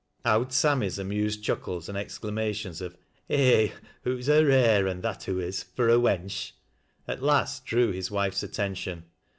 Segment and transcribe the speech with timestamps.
[0.25, 2.97] "Owd Sammy's" amused chuckles, and exclamations of"
[3.29, 3.69] Eh!
[4.03, 6.53] hoo's a rare un— that hoo is— fur a wench,"
[7.07, 9.03] at last drew his wife's attention.